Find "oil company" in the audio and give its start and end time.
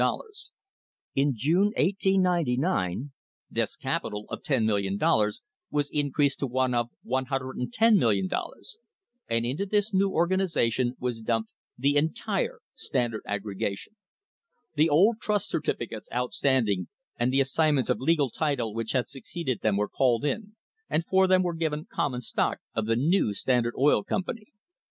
23.77-24.47